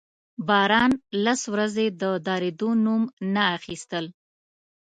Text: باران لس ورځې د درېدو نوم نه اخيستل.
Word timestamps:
باران 0.47 0.91
لس 1.25 1.41
ورځې 1.53 1.85
د 2.01 2.03
درېدو 2.27 2.69
نوم 2.85 3.01
نه 3.33 3.43
اخيستل. 3.57 4.05